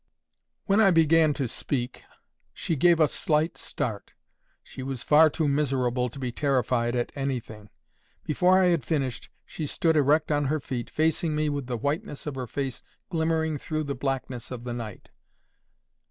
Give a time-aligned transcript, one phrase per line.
[0.65, 2.03] When I began to speak,
[2.53, 4.15] she gave a slight start:
[4.63, 7.69] she was far too miserable to be terrified at anything.
[8.23, 12.25] Before I had finished, she stood erect on her feet, facing me with the whiteness
[12.25, 15.11] of her face glimmering through the blackness of the night.